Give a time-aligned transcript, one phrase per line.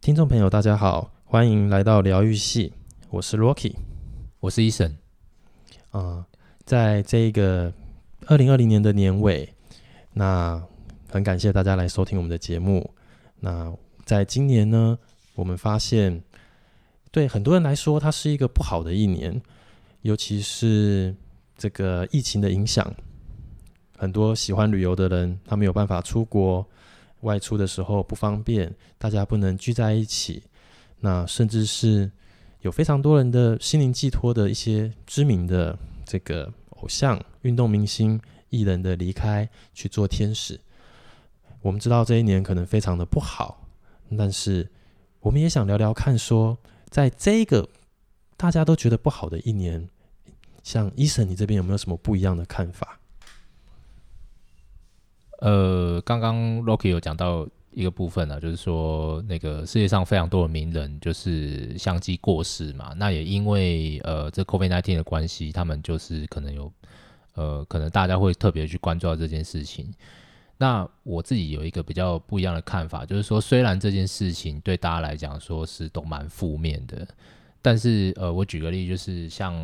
[0.00, 2.72] 听众朋友，大家好，欢迎来到疗愈系，
[3.10, 3.74] 我是 Rocky，
[4.40, 4.94] 我是 Eason。
[5.90, 6.26] 啊，
[6.64, 7.70] 在这一个
[8.24, 9.52] 二零二零年的年尾，
[10.14, 10.64] 那
[11.10, 12.94] 很感谢大家来收听我们的节目。
[13.40, 13.76] 那
[14.06, 14.98] 在今年呢，
[15.34, 16.22] 我们发现，
[17.10, 19.38] 对很多人来说，它是一个不好的一年，
[20.00, 21.14] 尤其是
[21.58, 22.90] 这个疫情的影响，
[23.98, 26.66] 很多喜欢旅游的人，他没有办法出国。
[27.22, 30.42] 外出的时候不方便，大家不能聚在一起。
[31.00, 32.10] 那甚至是
[32.60, 40.60] 有非常多人的心灵寄托的一些知名的这个偶像、运动明星、艺人的离开去做天使。
[41.62, 43.66] 我们知道这一年可能非常的不好，
[44.16, 44.70] 但是
[45.20, 46.58] 我们也想聊聊看，说
[46.90, 47.66] 在这个
[48.36, 49.88] 大家都觉得不好的一年，
[50.62, 52.99] 像 Eason，你这边有没有什么不一样的看法？
[55.40, 66.72] 呃，刚刚 Rocky 有讲到一个部分呢、啊，就是说那个世界上非常多的名人就是相继过世嘛，那也因为呃这 COVID-19 的关系，他们就是可能有
[67.34, 69.92] 呃可能大家会特别去关注到这件事情。
[70.58, 77.06] 那我自己有一个比较不一样的看法，就是说虽然这件事情对大家来讲说是都蛮负面的，
[77.62, 79.54] 但是呃我举个例，就是像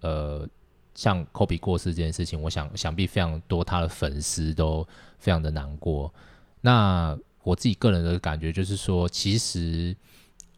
[0.00, 0.46] 呃。
[0.94, 4.86] 像科比过世这件事情，我想想必非常多他的粉丝都
[5.18, 6.12] 非常的难过。
[6.60, 9.96] 那我自己个人的感觉就是说，其实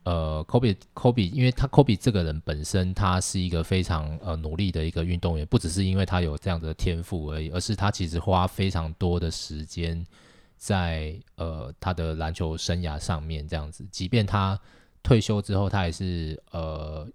[0.02, 10.04] 呃，科比科比，因为他科比这个人本身他是一个非常呃努力的一个运动员，不只是因为他有这样的天赋而已，而是他其实花非常多的时间
[10.58, 13.86] 在呃他的篮球生涯上面这样子。
[13.90, 14.60] 即便他
[15.02, 17.08] 退休之后，他也是呃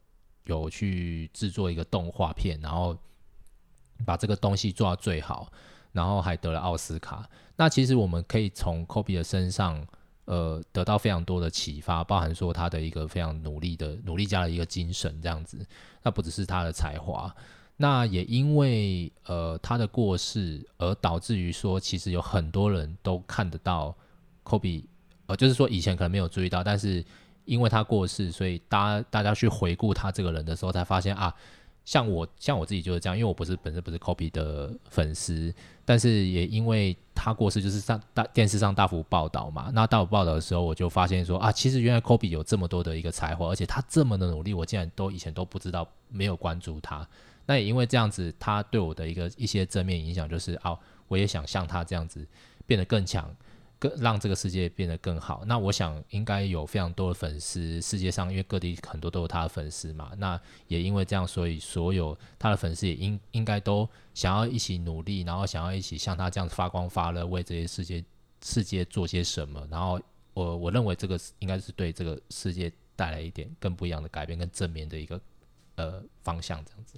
[0.46, 2.98] 有去制作一个动画片，然后。
[4.06, 5.52] 把这个东西做到最好，
[5.92, 7.30] 然后还得了奥斯卡。
[7.56, 9.86] 那其实我们可以从科比的身上，
[10.26, 15.66] 呃，得到非常多的启发，包含说他的一个非常努力的努力家的一个精神这样子。
[16.02, 17.36] 那不只是他的才华，
[17.76, 23.94] 那也因为呃他的过世而导致于说，其实有很多人都看得到
[24.44, 24.88] 科比，
[25.26, 27.04] 呃，就是说以前可能没有注意到，但是
[27.44, 31.36] 因为他过世，所以大家大家去回顾他这个人的时候，才发现啊。
[31.86, 35.54] 像我像我自己就是这样，因为我不是本身不是 Kobe 的粉丝，
[35.84, 39.72] 但是也因为他过世，就是上大电视上大幅报道嘛。
[39.74, 47.08] 那大幅报道的时候，我就发现说啊，其实原来 Kobe 有这么多的一个才华，而且他这么的努力，我竟然都以前都不知道，没有关注他。
[47.46, 52.24] 那也因为这样子，他对我的一个一些正面影响就是啊，我也想像他这样子
[52.68, 53.36] 变得更强。
[53.80, 55.44] 更让这个世界变得更好。
[55.46, 60.12] 那我想应该有非常多的粉丝，世界上因为各地很多都有他的粉丝嘛。
[60.18, 68.04] 那也因为这样，所以所有他的粉丝也应应该都想要一起努力，然后想要一起像他这样发光发热，为这些世界
[68.44, 69.66] 世界做些什么。
[69.72, 70.00] 然后
[70.34, 75.20] 我我认为这个应该是对这个世界带来一点更不一样的改变，跟正面的一个
[75.76, 76.96] 呃方向，这样子。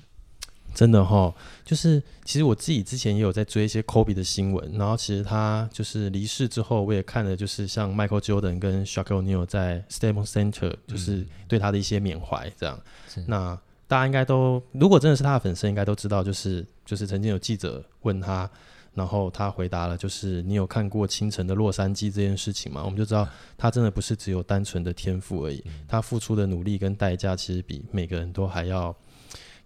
[0.74, 1.34] 真的哈，
[1.66, 12.80] 就是其实我自己之前也有在追一些 Kobe 的新闻，然后其实他就是离世之后，我也看了，就是像 Michael Jordan 跟 Shaquille O'Neal 在 Staples Center，就是对他的一些缅怀这样。
[13.18, 18.50] 嗯、那大家应该都，如果真的是他的粉丝，应该都知道，就是就是曾经有记者问他，
[18.94, 22.82] 然后他回答了，就是你有看过清晨的洛杉矶这件事情吗？
[22.86, 23.28] 我们就知道
[23.58, 28.96] 他真的不是只有单纯的天赋而已，他付出的努力跟代价其实比每个人都还要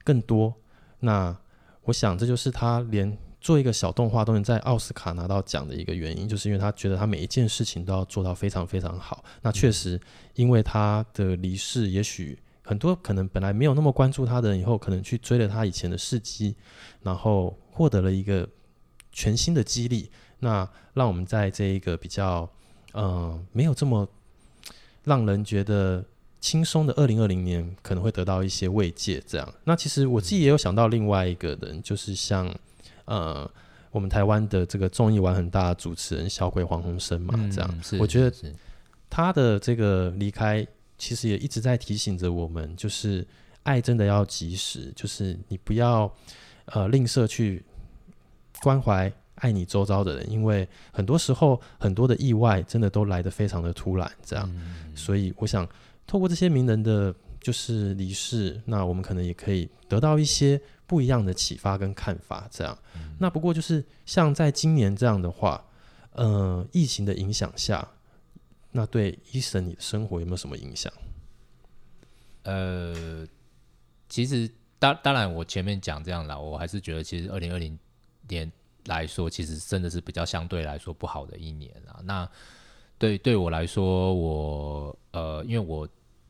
[0.04, 0.52] 更多。
[1.06, 1.38] 那
[1.84, 9.24] 我想，这就是他连做一个小动画都能在奥斯卡拿到奖的一个原因，就是因为他觉得他每一件事情都要做到非常非常好。
[9.44, 10.02] 那确实，
[10.34, 16.56] 因为他的离世，也许很多可能本来没有那么关注他的人，以后可能去追了他以前的事迹，
[17.04, 18.50] 然后获得了一个
[19.12, 20.10] 全新的激励。
[20.40, 22.50] 那让我们在这一个比较，
[22.94, 24.10] 嗯、呃，没有这么
[25.04, 26.04] 让人觉得。
[26.46, 29.54] 轻松的二零二零年可能会得到一些慰藉，这样。
[29.64, 32.48] 那其实我自己也有想到另外一个人，就是像
[33.06, 33.50] 呃，
[33.90, 37.82] 我们台湾的这个综艺玩很大的主持人小鬼黄鸿升嘛，这样。
[37.92, 38.32] 嗯、我觉得
[39.10, 40.64] 他的这个离开，
[41.00, 43.26] 其实也一直在提醒着我们，就是
[43.64, 46.14] 爱真的要及时，就是你不要
[46.66, 47.66] 呃吝啬去
[48.62, 54.48] 关怀爱你周遭的人，因为很多时候很多的意外真的都来得非常的突然，这样。
[54.54, 55.68] 嗯、所以我想。
[56.08, 62.48] 透过这些名人的就是离世，那我们可能也可以得到一些不一样的启发跟看法。
[62.52, 65.66] 这样，嗯、那不过就是像在今年这样的话，
[66.14, 67.88] 呃，疫情的影响下，
[68.72, 70.92] 那对 Eason 你的生活有没有什么影响？
[72.44, 73.28] 呃，
[74.08, 77.78] 其实当当然，我前面讲这样啦，我还是觉得其实二零二零
[78.28, 78.52] 年
[78.86, 82.00] 来说，其实真的是比较相对来说不好的一年啊。
[82.04, 82.30] 那
[82.98, 85.88] 对，对我来说，我呃，因为我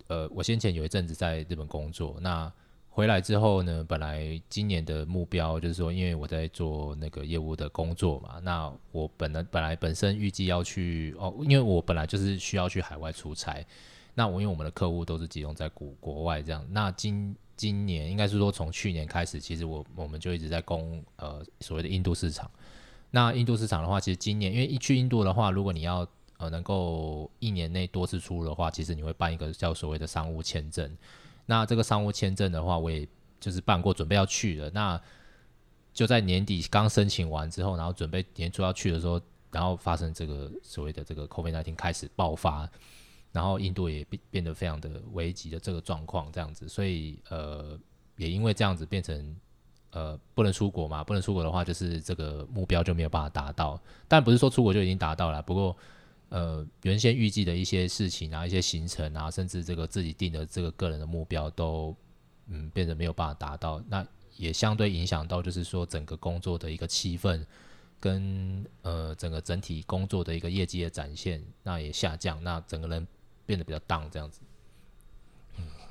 [0.08, 2.52] 呃，我先前有一阵子在日本工作，那
[2.90, 13.66] 回来之后呢，本来今年的目标就是说，因为我在做那个业务的工作嘛，那我本来本来本身预计要去哦，因为我本来就是需要去海外出差，
[14.14, 22.50] 那我因为我们的客户都是集中在国国外这样，那今今年应该是说从去年开始，其实我我们就一直在攻呃所谓的印度市场。
[23.10, 26.06] 那印度市场的话，其实今年因为一去印度的话，如果你要
[26.38, 30.90] 呃能够一年内多次出入的话，其实你会办一个叫所谓的商务签证。
[31.46, 33.08] 那这个商务签证的话，我也
[33.40, 34.70] 就是办过，准备要去了。
[34.72, 35.00] 那
[35.94, 39.22] 就在年底刚申请完之后，然后准备年初要去的时候，
[39.52, 42.70] 然后发生这个所谓的这个 COVID-19 开始爆发，
[43.32, 47.80] 然后印度也变变得非常的危急的这个状况，这样子，所以呃
[48.18, 49.36] 也因为这样子变成。
[49.92, 51.02] 呃，不能出国嘛？
[51.06, 53.80] 不能出国的话，就是这个目标就没有办法达到。
[54.10, 55.74] 但不是说出国就已经达到了，不过，
[56.36, 61.96] 呃，原先预计的一些事情啊、一些行程啊，甚至这个自己定的这个个人的目标都，
[62.48, 63.82] 嗯，变得没有办法达到。
[63.88, 64.06] 那
[64.36, 67.42] 也相对影响到，就是说整个工作的一个气氛，
[68.02, 72.44] 跟呃整个整体工作的一个业绩的展现，那也下降。
[72.44, 73.08] 那整个人
[73.46, 74.42] 变得比较 down 这样子。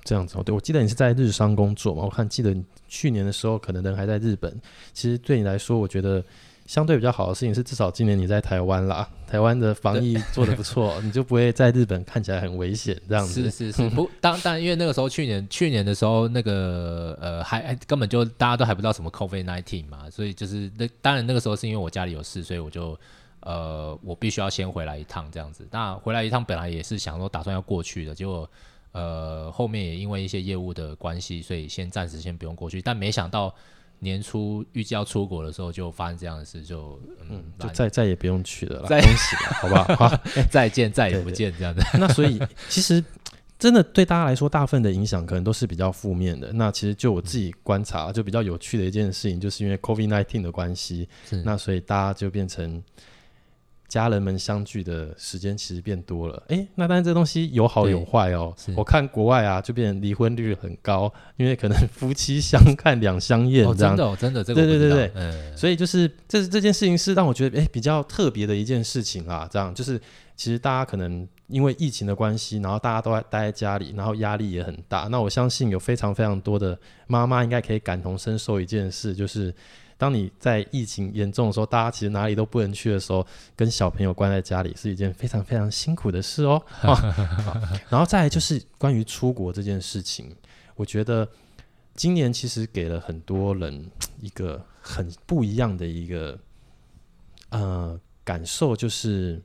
[0.04, 2.04] 这样子哦，对，我记得你是在日商工作嘛？
[2.04, 2.54] 我看记得
[2.86, 4.60] 去年的时候，可能人还在日本。
[4.92, 6.22] 其实对你来说，我觉得
[6.66, 13.50] 相对比较好的事情是，至少今年你在台湾啦， 台湾的防疫做的不错，你就不会在日本看起来很危险这样子。
[13.50, 22.98] 是是是，不， 当当然因为那个时候去年去年的时候，那个呃还，还根本就大家都还不知道什么 COVID nineteen 嘛，所以就是那当然那个时候是因为我家里有事，所以我就
[23.40, 25.66] 呃我必须要先回来一趟这样子。
[25.70, 28.48] 那回来一趟本来也是想说打算要过去的，结果。
[28.96, 32.80] 呃，后面也因为一些业务的关系，所以先暂时先不用过去。
[32.80, 33.52] 但没想到
[34.04, 39.84] 年初预计要出国的时候，就发生这样的事，就嗯，嗯，就再再也不用去了啦，恭喜了，好不好？
[40.08, 41.82] 好，再见，再也不见这样的。
[41.94, 43.02] 那所以 其实
[43.58, 46.52] 真的对大家来说，大部分的影响可能都是比较负面的。
[46.52, 51.08] 那其实就我自己观察，就比较有趣的一件事情，就是因为 COVID nineteen 的关系，
[51.44, 52.80] 那所以大家就变成。
[53.94, 58.52] 家人们相聚的时间其实变多了，哎、欸，那当然这东西有好有坏哦。
[58.74, 63.96] 我看国外啊，就变成离婚率很高，因为可能夫妻相看两相厌这样。
[63.96, 65.56] 真的、哦，真的，这个对对对对，嗯。
[65.56, 69.48] 所以就是这这件事情是让我觉得哎、欸、比较特别的一件事情啊。
[69.48, 69.96] 这样就是
[70.34, 75.02] 其实大家可能因为疫情的关系，然后大家都在待在家里，然后压力也很大。
[75.02, 76.76] 那我相信有非常非常多的
[77.06, 79.54] 妈妈应该可以感同身受一件事，就是。
[79.96, 86.60] 当你在疫情严重的时候，大家其实哪里都不能去的时候，跟小朋友关在家里是一件非常非常辛苦的事哦。
[86.82, 86.94] 啊、
[87.88, 90.34] 然后再来就是关于出国这件事情，
[90.74, 91.28] 我觉得
[91.94, 96.38] 今年其实给了很多人一个很不一样的一个
[97.50, 99.40] 呃感受，就是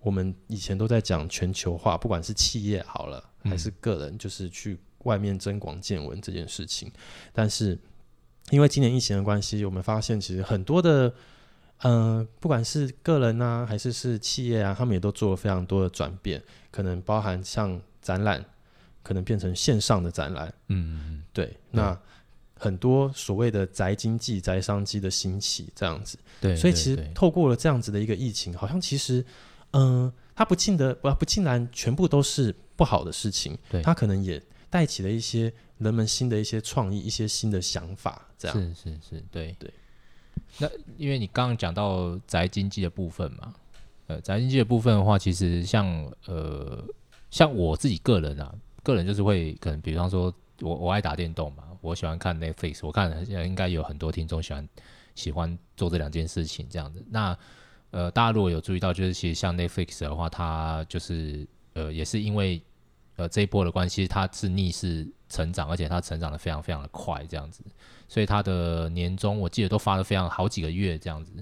[0.00, 6.90] 我们以前都在讲全球化，不管是企业好了，还是个人，就是去外面增广见闻这件事情，
[7.32, 7.78] 但是。
[8.50, 11.08] 因为今年疫情的关系，我们发现其实很多的，
[11.78, 18.44] 嗯、呃，不管是个人啊，还是是企业啊，他们也都做了非常多的转变，可能包含像展览，
[19.02, 21.98] 可能变成线上的展览，嗯对，对，那
[22.54, 29.24] 很多所谓的宅经济、宅商机的兴起，这样子，对，所以其实透过了这样子的一个疫情，好像其实，
[29.72, 34.40] 嗯、呃，它不尽的不不尽然全部都是不好的事情，对，它可能也
[34.72, 35.52] 带起了一些。
[35.78, 39.68] 人们新的一些创意，一些新的想法，这样是是是，对对。
[40.58, 43.52] 那因为你刚刚讲到宅经济的部分嘛，
[44.06, 45.84] 呃，宅经济的部分的话，其实像
[46.26, 46.84] 呃，
[47.32, 54.68] 像我自己个人啊，个人就是会可能，比方说我我爱打电动嘛，我喜欢看 Netflix，我看应该有很多听众喜欢
[55.16, 57.04] 喜欢做这两件事情这样子。
[57.10, 57.36] 那
[57.90, 62.62] 呃，大家如果有注意到，就是其实像 Netflix 的话，它就是呃，也是因为
[63.16, 65.06] 呃这一波的关系，它是逆势。
[65.32, 67.64] 成长，而且它成长的非常非常的快，这样子，
[68.06, 71.32] 所以它的年终我记得都发了非常好几个月这样子。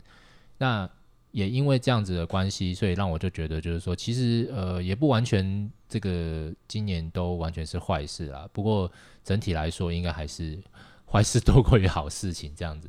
[0.58, 0.88] 那
[1.32, 8.48] 也因为这样子的关系，所以让我就觉得就是说，其实呃也不完全这个今年都完全是坏事啦。
[8.52, 8.88] 不过
[9.24, 10.56] 整体来说，应该还是
[11.04, 12.88] 坏事多过于好事情这样子。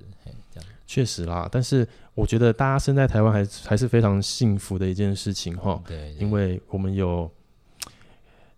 [0.53, 1.49] 这样确实啦。
[1.51, 5.81] 但是我觉得大家生在台湾还还是非常幸福的一件事情哈。
[5.87, 7.27] 对，因为我们有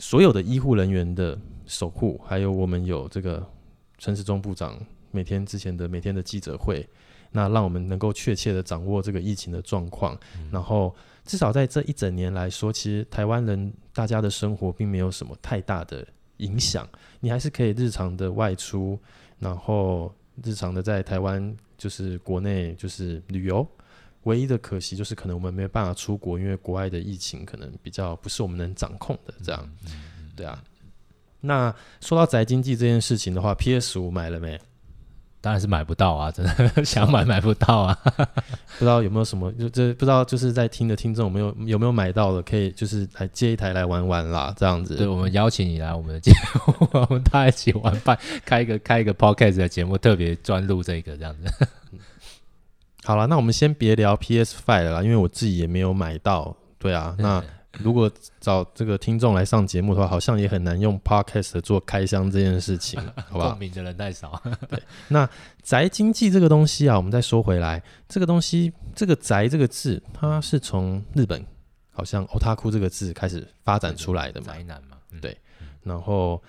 [0.03, 1.39] 所有的医护人员的。
[1.65, 3.41] 守护，还有我们有这个
[3.97, 4.77] 陈时中部长
[5.11, 6.85] 每天之前的每天的记者会，
[7.31, 10.13] 那让我们能够确切的掌握这个疫情的状况。
[10.37, 10.93] 嗯、然后
[11.23, 16.05] 至少在这一整年来说，其实台湾人大家的生活并没有什么太大的
[16.37, 16.85] 影响，
[17.21, 18.99] 你还是可以日常的外出，
[19.39, 23.65] 然后日常的在台湾就是国内就是旅游，
[24.23, 29.33] 唯一的可惜就是可能我们没有办法出国，因为国外的疫情可能比较不是我们能掌控的。
[29.43, 29.69] 这样，
[30.35, 30.61] 对啊。
[31.41, 34.59] 那说到宅经济这件事情的话，PS 五买了没？
[35.41, 37.99] 当然是买不到啊，真的 想买买不到啊。
[38.15, 44.95] 不知道有没有什么，就这不知道就是在听的听众有没有有没有买到的，可以就是来借一台来玩玩啦，这样子。
[44.95, 46.31] 对，我们邀请你来我们的节
[46.65, 51.67] 目， 我们大家一起玩伴，开一个开一个 podcast 的节目，特别专录这个这样子。
[53.05, 56.55] 好了，那我们先别聊 PS Five 了啦，因为我自己也没有买到。
[56.77, 57.43] 对啊，那
[57.79, 63.49] 如果找这个听众来上节目的话，好像也很难用 podcast 做开箱这件事情， 好吧？
[63.49, 64.41] 共鸣的人太少。
[64.69, 65.29] 对，那
[65.61, 71.45] 宅经济这个东西啊，我们再说回来，这个东西，这个宅这个字，它是从日本
[71.91, 74.47] 好像 otaku 这个字开始发展出来的嘛？
[74.47, 75.37] 宅男嘛，嗯、对。
[75.83, 76.41] 然后，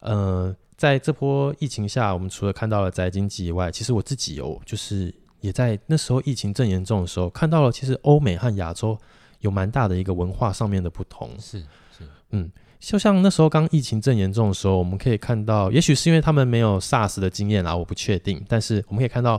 [0.00, 5.14] 呃，在这波疫情下，我们除了看到了宅经济以外，其实我自己有就是。
[5.44, 8.98] 也在那时候疫情正严重的时候，看到了其实欧美和亚洲
[9.40, 11.28] 有蛮大的一个文化上面的不同。
[11.38, 11.60] 是
[11.92, 18.42] 是，嗯，就像那时候刚疫情正严重的时候，我们可以看到，也许是因为他们没有 SARS 的经验啦，我不确定。
[18.48, 19.38] 但是我们可以看到，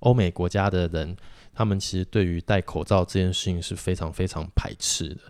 [0.00, 1.16] 欧美国家的人，
[1.54, 5.20] 他们其实对于戴口罩这件事情是非常非常排斥的。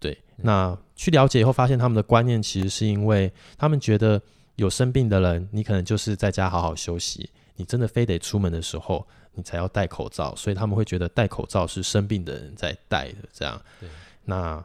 [0.00, 4.18] 对，嗯、那去了解以后，发现他们的观念其实是因为他们觉得
[4.54, 9.06] 有生病的人，你可能就是在家好好休息，你真的非得出门的时候。
[9.36, 13.60] 你才要戴口罩，所以他们会觉得戴口罩是生病的人在戴的，这样。
[14.24, 14.64] 那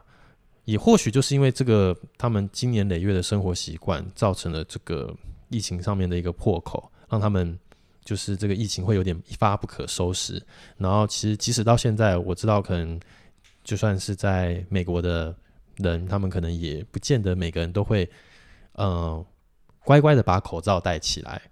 [0.64, 5.14] 也或许就是因为这个，他们经年累月的生活习惯造成了这个
[5.50, 7.58] 疫情上面的一个破口，让他们
[8.04, 10.42] 就是这个疫情会有点一发不可收拾。
[10.78, 12.98] 然后，其实即使到现在，我知道可能
[13.62, 15.34] 就算是在美国的
[15.76, 18.08] 人，他们可能也不见得每个人都会，
[18.72, 19.26] 嗯、呃，
[19.84, 21.42] 乖乖的把口罩戴起来。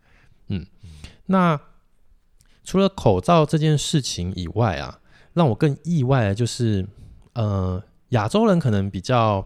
[0.48, 0.90] 嗯，嗯
[1.26, 1.60] 那。
[2.62, 5.00] 除了口罩这件事情以外啊，
[5.32, 6.86] 让我更意外的就是，
[7.32, 9.44] 呃，亚洲人可能比较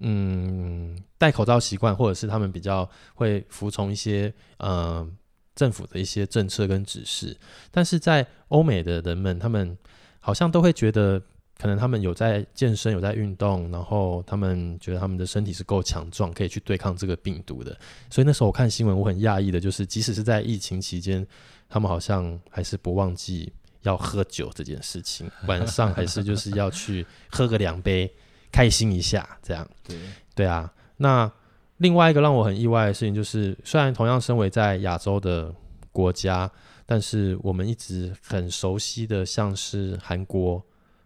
[0.00, 5.06] 嗯戴口罩习惯，或者是他们比较会服从一些呃
[5.54, 7.36] 政府的一些政策跟指示。
[7.70, 9.76] 但是在欧美的人们，他们
[10.20, 11.20] 好像都会觉得，
[11.58, 17.76] 可能他们有在健身，有在运动，然后他们觉得他们的身体是够强壮，可以去对抗这个病毒的。
[18.08, 21.26] 所以那时候我看新闻，我很讶异的就是，即使是在疫情期间。
[21.72, 23.50] 他们好像还是不忘记
[23.80, 28.12] 要喝酒这件事情， 晚上还是就是要去喝个两杯，
[28.52, 29.66] 开心一下，这样。
[29.82, 29.98] 对
[30.34, 30.70] 对啊。
[30.98, 31.32] 那
[31.78, 35.50] 另外一个让我很意外的事情就是，虽然同样身为在亚洲的
[35.90, 36.50] 国家，
[36.84, 40.62] 但是我们一直很熟悉的，像是韩国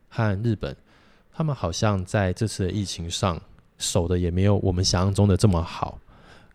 [0.08, 0.76] 和日本，
[1.32, 3.40] 他们好像在这次的疫情上
[3.78, 6.00] 守的也没有我们想象中的这么好。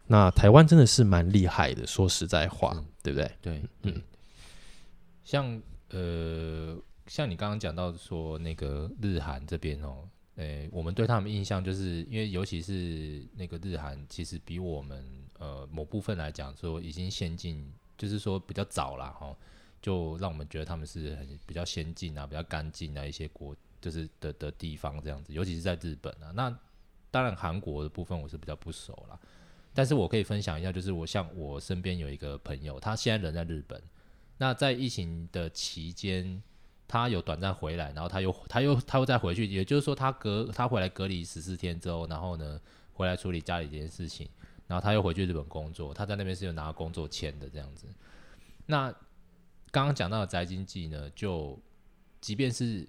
[0.08, 3.32] 那台湾真的是蛮厉害的，说实在话，嗯、对不对？
[3.42, 4.02] 对，嗯，
[5.24, 6.78] 像呃，
[7.08, 15.06] 像你刚刚讲到说那个日韩这边哦，诶，我们对他们印象就是因为尤其是那个日韩，其实比我们
[15.38, 19.10] 呃某部分来讲说已经先进，就是说比较早啦。
[19.20, 19.38] 哈、哦，
[19.82, 26.32] 就让我们觉得他们是很比较先进啊，比较干净啊一些国，就是的的地方这样子，尤其是在日本啊。
[26.34, 26.56] 那
[27.10, 29.20] 当然韩国的部分我是比较不熟啦。
[29.74, 33.82] 但是我可以分享一下，就是我像我身边有一个朋友，他现在人在日本。
[34.38, 36.42] 那在疫情的期间，
[36.88, 42.60] 他有短暂回来，然后他又他又他又再回去，也就是说他隔他回来隔离十四天之后，然后呢
[42.92, 44.28] 回来处理家里这件事情，
[44.68, 45.94] 然后他又回去日本工作。
[45.94, 47.88] 他在那边是有拿工作签的这样子。
[48.66, 48.92] 那
[49.72, 51.58] 刚刚讲到的宅经济呢，就
[52.20, 52.86] 即便是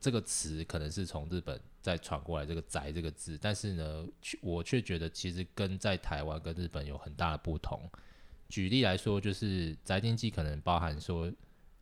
[0.00, 1.60] 这个词可能是从日本。
[1.82, 4.06] 再传过来这个“宅”这个字，但是呢，
[4.40, 7.90] 我却觉得其实跟在台湾跟日本有很大的不同。
[8.48, 11.30] 举例来说，就是宅经济可能包含说，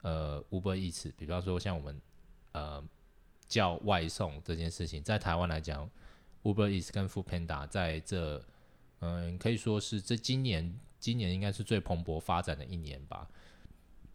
[0.03, 2.01] 呃，Uber Eats，比方说像我们
[2.53, 2.83] 呃
[3.47, 5.89] 叫外送这件事情，在台湾来讲
[6.45, 8.43] ，Uber Eats 跟 Foodpanda 在这，
[9.01, 13.29] 嗯、可以说是这今年今年应该是最蓬勃发展的一年吧。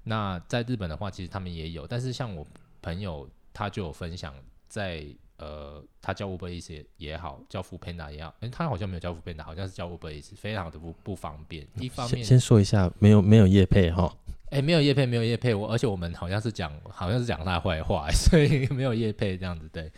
[0.03, 2.47] 那在日本的话，其实他们也有，但是像我
[2.81, 4.33] 朋友他就有分享
[4.67, 5.05] 在。
[5.37, 11.67] 呃，他叫 Uber Eats 也也好，叫 Foodpanda 也好，哎、欸，他好像没有叫 Foodpanda，好像是叫 Uber Eats，非常的不不方便。
[11.75, 19.91] 一方面，先，先说一下，没有没有业配哈，哎、欸，没有业配，没有业配，我而且我们好像是讲，好像是讲他坏话， 所以没有业配这样子，对，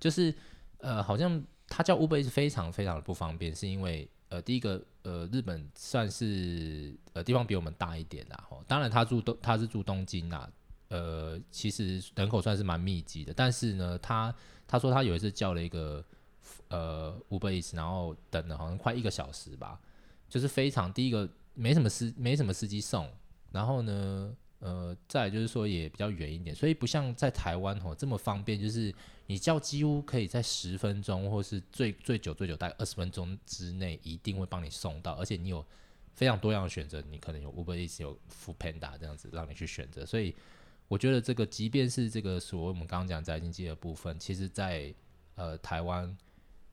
[0.00, 0.34] 就是
[0.78, 10.48] 呃，好像他叫 Uber Eats 非常非常的不方便，是因为呃，第一个呃，日本算是呃地方比我们大一点啦，哈，当然他住东他是住东京啦，
[10.88, 14.34] 呃，其实人口算是蛮密集的，但是呢，他
[14.66, 16.04] 他说他有一次叫了一个
[16.68, 19.80] 呃 Uber Eats，然后等了好像快一个小时吧，
[20.28, 23.10] 就是非常第一个没什么司没什么司机送，
[23.52, 28.92] 然后呢呃，再就是说也比较远一点，所以不像在台湾吼这么方便，就是
[29.26, 35.64] 你叫几乎可以在十分钟，或是最最久最久大概二十分钟之内，一定会帮你送到，而且你有
[36.14, 40.34] 非常多样的选择，你可能有 Uber Eats 有 f o o Panda 这样子让你去选择，所以
[40.88, 44.92] 我觉得这个即便是这个所谓我们刚刚讲宅经济的部分，其实在
[45.36, 46.16] 呃台湾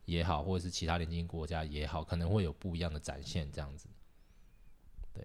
[0.06, 3.86] 也好，或者是其他邻近国家也好，可能会有不一样的展现这样子。
[5.12, 5.24] 对，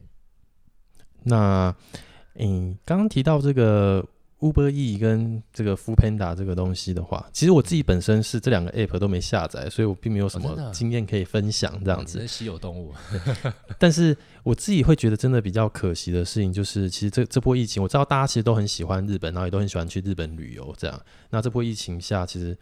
[1.24, 1.76] 那。
[2.36, 4.08] 嗯，刚刚提到这个
[4.42, 12.20] Uber E 跟这个 Foodpanda 这个东西的话，其实我自己本身是这两个 App 都没下载，所以我并没有什么经验可以分享这样子。
[12.20, 12.92] 哦、稀有动物，
[13.78, 21.00] 但是我自己会觉得真的比较可惜的事情，就是其实这这波疫情，我知道大家其实都很喜欢日本，然后也都很喜欢去日本旅游这样。
[21.30, 22.58] 那这波疫情下，其实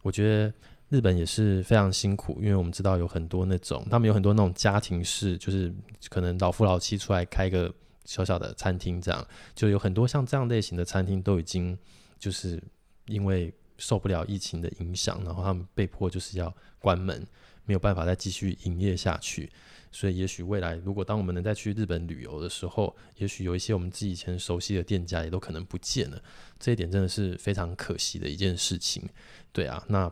[0.00, 0.52] 我觉得
[0.88, 5.70] 日本也是非常辛苦，因为我们知道有很多那种，他们有很多那种家庭式，就是
[6.08, 7.70] 可能老夫老妻出来开个。
[8.08, 11.78] 小小的餐厅，这样就有很多像这样类型的餐厅都已经
[12.18, 12.58] 就是
[13.06, 17.26] 因为受不了疫情的影响，然后他们被迫就是要关门，
[17.66, 19.52] 没有办法再继续营业下去。
[19.92, 26.22] 所以，也许未来如果当我们能再去日本旅游的时候，也许有一些我们自己以前熟悉的店家也都可能不见了。
[26.58, 29.06] 这一点真的是非常可惜的一件事情。
[29.52, 30.10] 对啊，那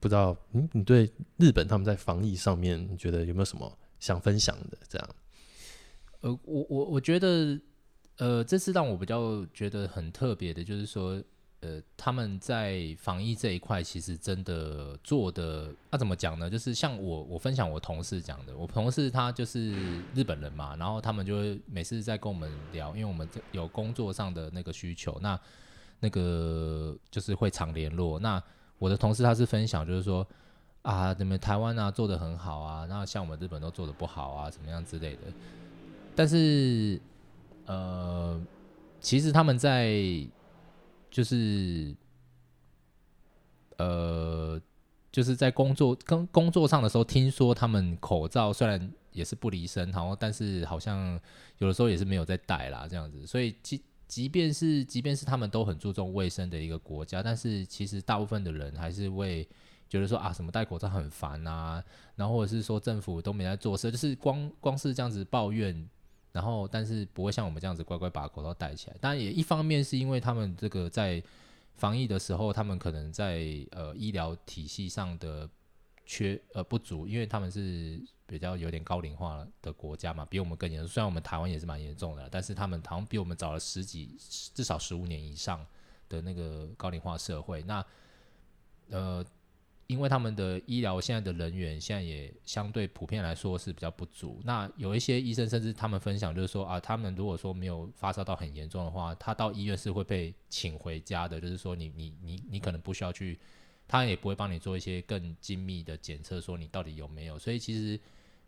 [0.00, 4.78] 不知道，嗯，你对日本他们在防疫上面，你觉得有没有什么想分享的？
[4.86, 5.08] 这样。
[6.22, 7.60] 呃，我我我觉得，
[8.18, 11.20] 呃，这次让我比较觉得很特别的，就是说，
[11.60, 16.48] 呃，他们在防疫这一块，其实真的做的，那、怎么讲呢？
[16.48, 19.72] 就是像我，我分享我同事讲的，我同事他就是
[20.14, 25.38] 日本人嘛，然后他们就会每次在跟我们聊，因为我们有工作上的那个需求，那
[25.98, 28.20] 那个就是会常联络。
[28.20, 28.40] 那
[28.78, 30.24] 我的同事他是分享，就是说
[30.82, 35.22] 啊，你们台湾啊做得很好啊，那像我们日本都做得不好啊，怎么样之类的。
[36.14, 37.00] 但是，
[37.66, 38.40] 呃，
[39.00, 39.96] 其实他们在
[41.10, 41.94] 就是，
[43.78, 44.60] 呃，
[45.10, 51.18] 就是在工作跟工作上的时候，听说他们口罩虽然也是不离身，然后但是好像
[51.58, 53.26] 有的时候也是没有在戴啦，这样子。
[53.26, 59.48] 所以即即便是即便是他们都很注重卫生的一个国家，但是其实大部分的人还是会
[59.88, 61.82] 觉得说啊，什么戴口罩很烦啊，
[62.16, 65.88] 然后或者是说政府都没在做事，就是光光是这样子抱怨。
[66.32, 68.96] 然后，但是不会像我们这样子乖乖把口罩戴起来。
[69.00, 71.22] 当然，也一方面是因为他们这个在
[71.74, 75.48] 防疫的时候，他们可能在呃医疗体系上的
[76.06, 80.88] 缺呃不足，因为他们是比较有点高龄化的国家嘛，比我们更严重。
[80.88, 84.16] 虽然我们台湾也是蛮严重的，但是他们好像比我们早了十几
[84.54, 85.64] 至少十五年以上
[86.08, 87.62] 的那个高龄化社会。
[87.62, 87.84] 那
[88.88, 89.24] 呃。
[89.92, 94.40] 因为他们的医疗现在的人员现在也相对普遍来说是比较不足。
[94.42, 101.38] 那有一些医生甚至他们分享就是说啊，他们如果说没有发烧到很严重的话，他到医院是会被请回家的。
[101.38, 103.38] 就是说你你你你可能不需要去，
[103.86, 107.38] 他也不会帮你做一些更精密的检测，说你到底有没有。
[107.38, 108.00] 所以其实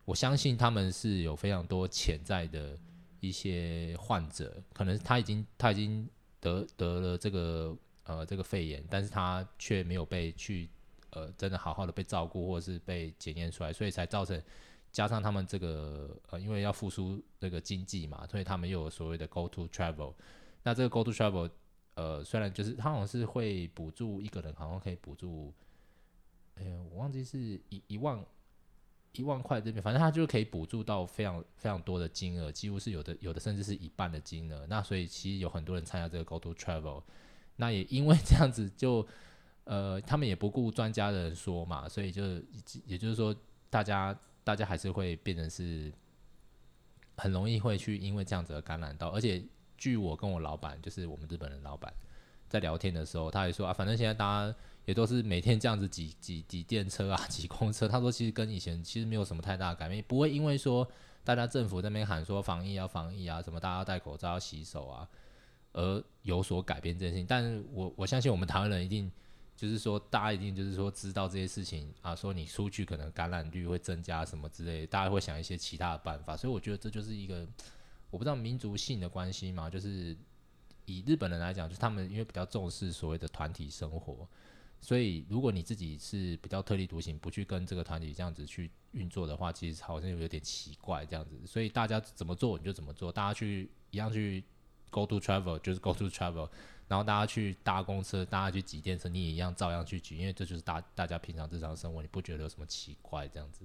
[0.07, 2.79] 我相信他们是有非常多潜在的
[3.21, 6.09] 一些患者，可能他已经他已经
[6.41, 10.71] 得得了这个呃这个肺炎，但是他却没有被去。
[11.15, 14.43] 呃，真的好好的被照顾，或者是被检验出来，所以才造成
[14.91, 20.13] 加上他们这个呃，因为要复苏这个经济嘛，所以他们又有所谓的 Go to Travel。
[20.65, 21.49] 那这个 Go to Travel，
[21.95, 25.55] 呃，虽然就是他好像是会补助一个人，好像可以补助，
[26.57, 28.21] 哎呀，我忘记是一一万
[29.13, 34.67] 一万块这边，反正他就可以补助到非常非常多的金额，几乎是有的有的甚至是一半的金额。
[34.67, 37.05] 那所以其实有很多人参加这个 Go to Travel，
[37.55, 39.07] 那也因为这样子就。
[39.65, 42.23] 呃，他们也不顾专家的人说嘛，所以就
[42.85, 43.35] 也就是说，
[43.71, 45.91] 大家大家还是会变成是
[47.17, 49.09] 很容易会去因为这样子而感染到。
[49.09, 49.43] 而且
[49.79, 51.91] 据我跟我老板，就是我们日本人老板
[52.47, 57.89] 在聊天的时候，他也说啊，反正现在大家也都是每天这样子挤挤挤电车啊， 挤公车。
[57.89, 60.87] 他说其实跟以前其实没有什么太大的改变，不会因为说
[61.25, 65.09] 大家政府那边喊说防疫要防疫啊，什么大家要戴口罩要洗手啊，
[65.73, 67.27] 而有所改变这件事情。
[67.27, 69.11] 但是我我相信我们台湾人一定。
[69.57, 76.37] 就是说，大家一定就是说知道这些事情啊，说你出去可能感染率会增加什么之类的，大家会想一些其他的办法。
[76.37, 77.47] 所以我觉得这就是一个，
[78.11, 80.17] 我不知道民族性的关系嘛，就是
[80.87, 84.29] 以日本人来讲，就是他们因为比较重视所谓的团体生活，
[84.81, 91.41] 所以如果你自己是比较特立独行，不去跟这个团体这样子去运作的话，其实好像有点奇怪这样子。
[91.47, 94.43] 所以大家怎么做你就怎么做，大家去一样去
[94.91, 96.51] go to travel 就是 go to travel。
[96.89, 103.65] 然后大家去搭公车，大家去挤电车，你也一样照样去挤，因为这就是大大家平常日常生活，你不觉得有什么奇怪这样子？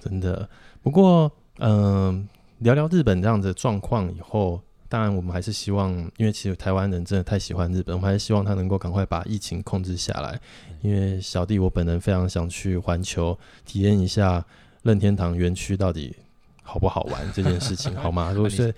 [0.00, 0.48] 真的。
[0.82, 10.38] 不过，嗯、呃，聊聊日本这样子的状况以后，当然我们还是希望，因为其实台湾人真的太喜欢日本，我们还是希望他能够赶快把疫情控制下来。
[10.82, 14.44] 因为小弟我本人非常想去环球体验一下
[14.82, 16.14] 任天堂园区到底
[16.62, 18.32] 好不好玩这件事情， 好吗？
[18.32, 18.74] 如果是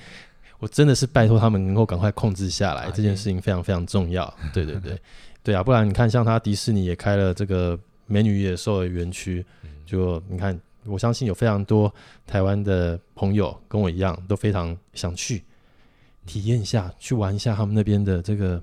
[0.59, 4.33] 我真的是拜托他们能够赶快控制下来，这件事情非常非常重要。
[4.53, 5.01] 对对对，
[5.43, 9.45] 对啊，不然你看，像他迪士尼也开了这个美女野兽的园区，
[9.85, 10.59] 就你看。
[10.89, 11.93] 我相信有非常多
[12.29, 15.43] 台湾的朋友跟我一样，都非常想去
[16.25, 18.63] 体验一下，去玩一下他们那边的这个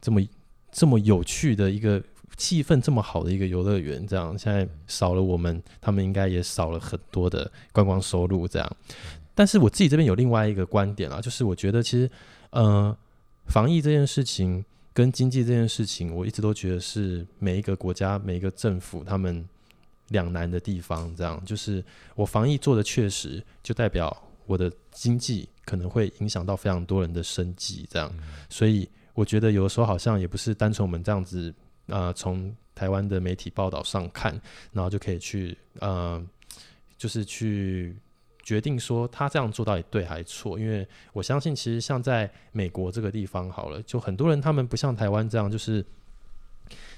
[0.00, 0.18] 这么
[0.72, 2.02] 这么有趣的一个
[2.38, 4.06] 气氛，这么好的一个游乐园。
[4.06, 8.48] 这样现在少了我们，他们应该也少了很多的观光收入。
[8.48, 8.76] 这样，
[9.38, 12.10] 但是我自己这边有另外一个观点啊，就是我觉得其实
[12.50, 12.96] 呃，
[13.46, 19.48] 防疫这件事情跟经济这件事情，我一直都觉得是每一个国家、每一个政府他们。
[20.10, 24.10] 两难的地方，这样就是我防疫做的确实，就代表
[24.46, 28.10] 我的经济可能会影响到非常多人的生计，这样，
[28.48, 31.54] 所以我觉得有的时候好像也不是单纯我们这样子，
[31.88, 34.32] 呃，从台湾的媒体报道上看，
[34.72, 36.26] 然后就可以去，呃，
[36.96, 37.94] 就是去
[38.48, 45.84] 决定说他这样做到底对还是错，因为我相信其实像在美国这个地方好了，就很多人他们不像台湾这样，就是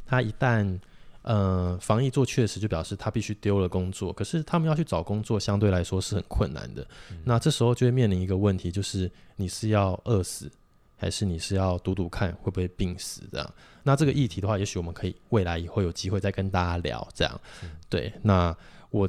[0.06, 0.78] 他一旦
[1.22, 6.86] 呃，防疫做确实就表示他必须丢了工作，可是他们要去找工作，相对来说是很困难的。
[7.10, 10.48] 嗯、那这时候就会面临一个问题，就是你是要饿死，
[10.96, 13.54] 还是你是要赌赌看会不会病死这样？
[13.82, 17.40] 那这个议题的话，也许我们可以未来以后有机会再跟大家聊这样。
[17.64, 18.56] 嗯、对，那
[18.90, 19.08] 我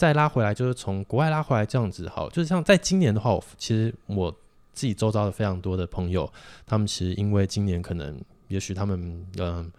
[0.00, 4.34] 再拉回来，就是从国外拉回来这样子，好，就是像在今年的话，我其实我
[4.72, 6.32] 自己周遭的非常多的朋友，
[6.64, 9.70] 他们其实因为今年可能，也许他们嗯。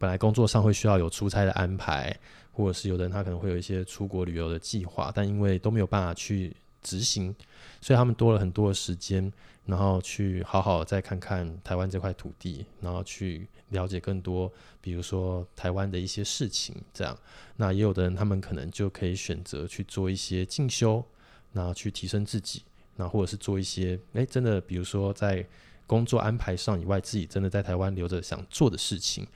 [0.00, 2.16] 本来工作上会需要有出差的安排，
[2.52, 7.34] 或者是有的人他可能会有一些出国旅游的计划，但因为都没有办法去执行，
[7.80, 9.32] 所以他们多了很多的时间，
[9.68, 14.50] 然后去好好再看看台湾这块土地，然后去了解更多，
[14.80, 16.74] 比如说台湾的一些事情。
[16.94, 17.14] 这样，
[17.56, 21.04] 那也有的人他们可能就可以选择去做一些进修，
[21.52, 22.62] 然后去提升自己，
[22.96, 25.46] 那或者是做一些，诶，真的，比如说在
[25.86, 29.26] 工作安排上以外，自己真的在台湾留着想做的事情。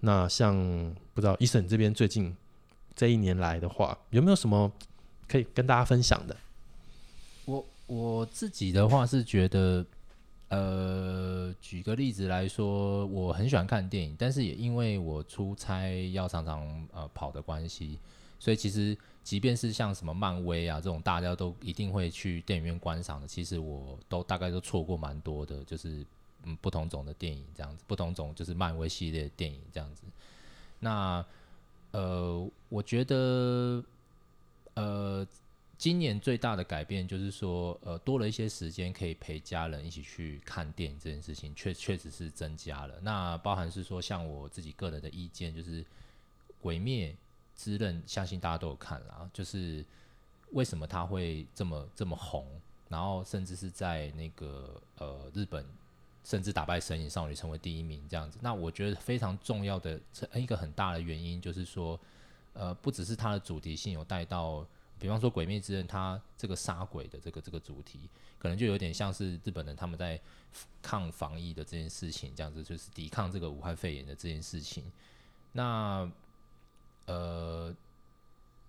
[0.00, 0.56] 那像
[1.12, 2.34] 不知道伊森这边最近
[2.96, 4.72] 这一年来的话，有没有什么
[5.28, 6.34] 可以跟大家分享的？
[7.86, 9.84] 我自己的话是觉得，
[10.48, 17.98] 呃，举个例子来说，我很喜欢看电影，但是也因为我出差要常常呃跑的关系，
[18.38, 26.04] 所以其实即便是像什么漫威啊这种大家都一定会去电影院观赏的，其实我都大概都错过蛮多的，就是。
[26.44, 30.02] 嗯，不同种的电影这样子，不同种就是漫威系列电影这样子。
[30.80, 31.24] 那
[31.92, 33.80] 呃，我觉得
[34.74, 35.24] 呃，
[35.82, 43.00] 今年最大的改变就是说，呃，多了一些时间可以陪家人一起去看电影这件事情，确确实是增加了。
[43.02, 45.82] 那包含是说，像我自己个人的意见，就是
[46.60, 47.12] 《鬼灭
[47.56, 49.84] 之刃》，相信大家都有看啦，就是
[50.52, 52.46] 为什么它会这么这么红，
[52.88, 55.66] 然后甚至是在那个呃日本。
[56.22, 60.00] 甚至打败神隐少女成为第一名这样子，那我觉得非常重要的
[60.36, 61.98] 一个很大的原因就是说，
[62.52, 64.64] 呃，不只是它的主题性有带到，
[65.02, 70.18] 比方说《鬼灭之刃》，它这个杀鬼的这个这个主题，可能就有点像是日本人他们在
[70.80, 74.84] 抗防疫的这件事情这样子，就是抵抗这个武汉肺炎的这件事情。
[75.52, 76.08] 那
[77.06, 77.74] 呃。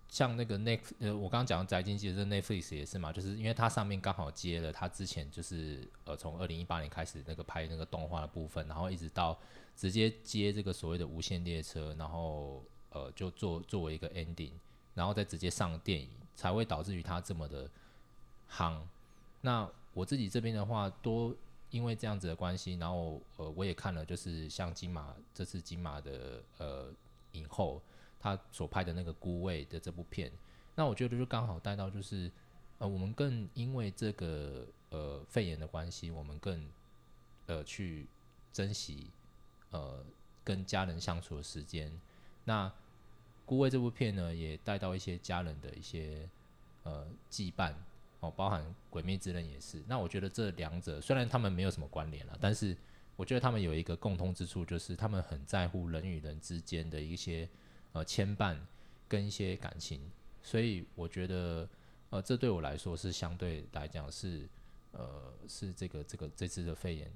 [0.06, 9.36] 像那个 Net 呃，我刚刚讲的宅经济的这 Netflix 也是嘛，就是因为它上面刚好接了它之前就是呃从二零一八年开始那个拍那个动画的部分，然后一直到
[9.74, 14.52] 直接接这个所谓的无限列车，然后呃就做作为一个 ending，
[14.94, 17.68] 然后再直接上电影，才会导致于它这么的
[18.50, 18.80] 夯。
[19.40, 21.34] 那我自己这边的话，多
[21.70, 26.92] 因为这样子的关系，然后呃我也看了，就是像金马这次金马的呃
[27.32, 27.82] 影后。
[28.20, 30.32] 他所拍的那个《孤味》的这部片，
[30.76, 32.32] 那我觉得就刚好带到，就是
[32.78, 36.66] 呃，我们更因为这个呃肺炎的关系，我们更
[37.44, 38.06] 呃去
[38.50, 39.10] 珍惜
[39.72, 40.02] 呃
[40.42, 41.92] 跟家人相处的时间。
[42.44, 42.66] 那
[43.44, 46.28] 《孤味》这部片呢，也带到一些家人的一些
[46.82, 47.72] 呃羁绊
[48.20, 49.82] 哦，包含《鬼灭之刃》也是。
[49.86, 52.76] 那我觉得这两者虽然他们没有什么关联了，但是
[53.16, 57.48] 我觉得他们有一个共通之处，就是他们很在乎人与人之间的一些。
[57.96, 58.56] 呃，牵绊
[59.06, 60.00] 跟一些感情，
[60.42, 61.68] 所以我觉得，
[62.10, 64.48] 呃，这对我来说是相对来讲是，
[64.90, 67.08] 呃，是这个这个这次的肺炎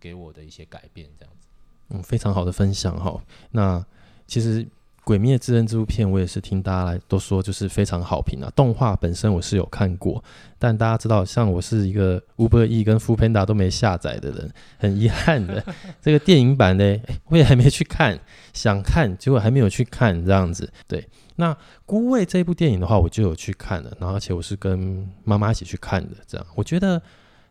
[0.00, 1.46] 给我的一些改变，这样子。
[1.90, 3.24] 嗯，非常好的分享哈。
[3.52, 3.86] 那
[4.26, 4.66] 其实
[5.04, 8.50] 鬼灭之刃》这部片，我也是听大家来都说就是非常好评啊。
[8.56, 10.24] 动画本身我是有看过，
[10.58, 15.62] 但大家知道，像我是一个 Uber E 跟 f o o Panda 都没下载的人，很遗憾的，
[16.00, 18.18] 这个电影版呢，我也还没去看，
[18.52, 20.72] 想看，结果还没有去看这样子。
[20.88, 21.52] 对，那
[21.84, 27.00] 《孤味》这部电影的话，我就有去看了，然后而且我是跟妈妈一起去看的，这样我觉得。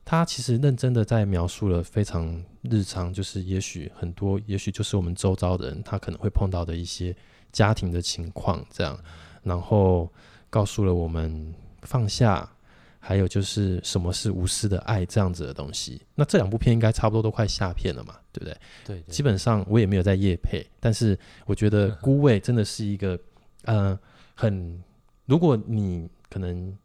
[0.06, 7.16] 他其实认真的在描述了非常日常，就是也许很多，也许就是我们周遭的人，他可能会碰到的一些
[7.54, 9.00] 家庭的情况，这样，
[9.44, 10.12] 然后
[10.50, 12.52] 告诉了我们放下，
[13.00, 16.02] 还有就是什么是无私的爱这样子的东西。
[16.16, 18.58] 那这两部片应该差不多都快下片了嘛，对不对？
[18.84, 23.16] 对，对，基本上我也没有在夜配，但是我觉得 《孤味》真的是一个，
[23.64, 24.00] 嗯、呃，
[24.36, 24.84] 很，
[25.26, 26.78] 如果你可能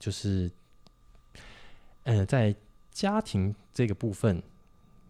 [0.00, 0.50] 就是。
[2.06, 2.54] 呃，在
[2.92, 4.42] 家庭这个部分，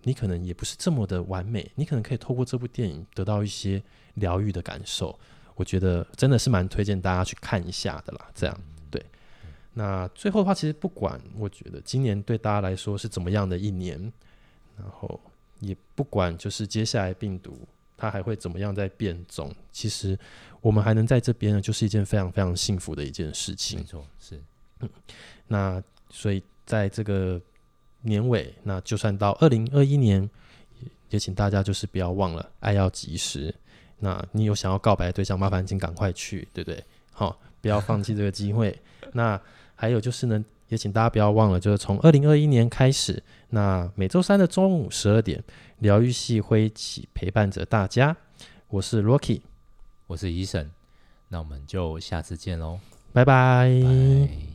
[0.05, 3.83] 你可能也不是这么的完美，你可能可以透过这部电影得到一些
[4.15, 5.19] 疗愈的感受。
[5.55, 8.31] 我觉得真的是蛮推荐大家去看一下的啦。
[8.35, 9.05] 这样对。
[9.73, 14.01] 那最后的话，其实不管我觉得今年对大家来说是怎么样的一年，
[14.77, 15.21] 然后
[15.61, 17.59] 也不管就是接下来病毒
[17.97, 20.19] 它还会怎么样在变种，其实
[20.61, 23.79] 我们还能在这边呢，就是一件非常非常幸福的一件事情。
[23.79, 24.41] 没错，是。
[24.81, 24.89] 嗯，
[25.47, 26.43] 那所以。
[26.67, 27.39] 在这个
[28.01, 30.27] 年尾，那就算到二零二一年，
[31.11, 33.55] 也请大家就是不要忘了，爱要及时。
[34.05, 36.85] 那你有想要告白的对象，麻烦请赶快去，对不对？
[37.11, 38.79] 好，不要放弃这个机会。
[39.15, 39.41] 那
[39.75, 45.43] 还有就是呢，也请大家不要忘了，就是从二零二一年开始，那每周三的中午十二点，
[45.79, 48.15] 疗愈系会一起陪伴着大家。
[48.69, 49.41] 我是 Rocky，
[50.07, 50.69] 我是 Eason，
[51.29, 52.79] 那我们就下次见喽，
[53.15, 54.54] 拜拜。